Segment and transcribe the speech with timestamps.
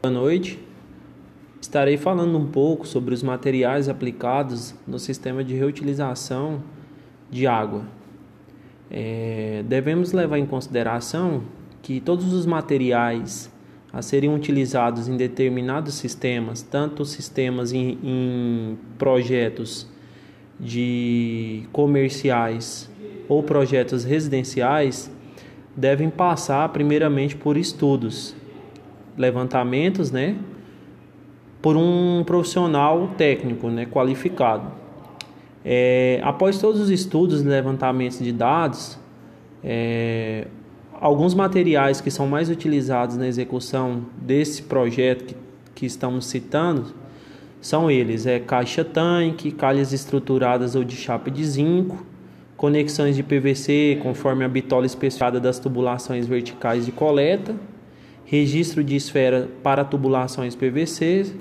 [0.00, 0.60] Boa noite.
[1.60, 6.62] Estarei falando um pouco sobre os materiais aplicados no sistema de reutilização
[7.28, 7.82] de água.
[8.88, 11.42] É, devemos levar em consideração
[11.82, 13.52] que todos os materiais
[13.92, 19.88] a serem utilizados em determinados sistemas, tanto sistemas em, em projetos
[20.60, 22.88] de comerciais
[23.28, 25.10] ou projetos residenciais,
[25.76, 28.36] devem passar primeiramente por estudos,
[29.18, 30.36] levantamentos, né,
[31.60, 34.70] por um profissional técnico, né, qualificado.
[35.64, 38.98] É, após todos os estudos e levantamentos de dados,
[39.62, 40.46] é,
[41.00, 45.36] alguns materiais que são mais utilizados na execução desse projeto que,
[45.74, 46.94] que estamos citando
[47.60, 52.04] são eles: é caixa tanque, calhas estruturadas ou de chapa de zinco,
[52.56, 57.54] conexões de PVC conforme a bitola especificada das tubulações verticais de coleta,
[58.30, 61.32] registro de esfera para tubulações PVC,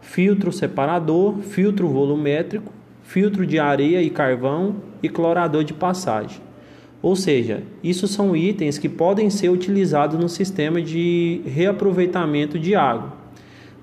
[0.00, 2.72] filtro separador, filtro volumétrico,
[3.04, 6.40] filtro de areia e carvão e clorador de passagem.
[7.00, 13.12] Ou seja, isso são itens que podem ser utilizados no sistema de reaproveitamento de água.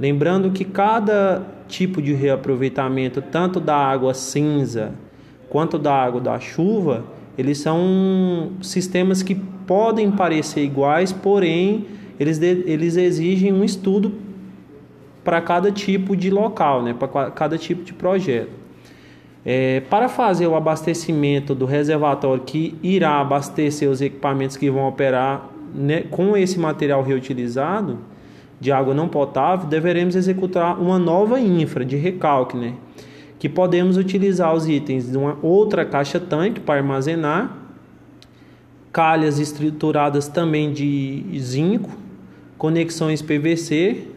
[0.00, 4.94] Lembrando que cada tipo de reaproveitamento, tanto da água cinza
[5.50, 7.04] quanto da água da chuva,
[7.36, 14.12] eles são sistemas que podem parecer iguais, porém eles, eles exigem um estudo
[15.22, 16.94] para cada tipo de local, né?
[16.94, 18.50] para cada tipo de projeto.
[19.44, 25.48] É, para fazer o abastecimento do reservatório que irá abastecer os equipamentos que vão operar
[25.74, 27.98] né, com esse material reutilizado
[28.60, 32.74] de água não potável, deveremos executar uma nova infra de recalque, né?
[33.38, 37.56] que podemos utilizar os itens de uma outra caixa tanque para armazenar,
[38.92, 41.90] calhas estruturadas também de zinco,
[42.58, 44.08] conexões PVC,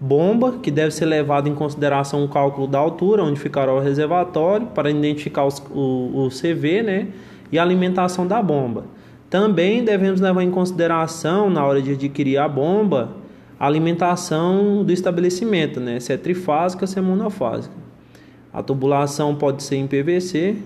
[0.00, 4.68] bomba, que deve ser levado em consideração o cálculo da altura, onde ficará o reservatório,
[4.68, 7.08] para identificar os, o, o CV, né?
[7.50, 8.84] E a alimentação da bomba.
[9.28, 13.10] Também devemos levar em consideração, na hora de adquirir a bomba,
[13.58, 15.98] a alimentação do estabelecimento, né?
[15.98, 17.74] Se é trifásica, se é monofásica.
[18.52, 20.56] A tubulação pode ser em PVC,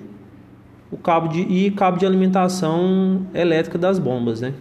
[0.90, 4.52] o cabo de, e cabo de alimentação elétrica das bombas, né?